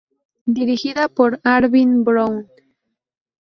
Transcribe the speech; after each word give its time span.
Dirigida 0.47 1.09
por 1.09 1.39
Arvin 1.43 2.03
Brown. 2.03 2.49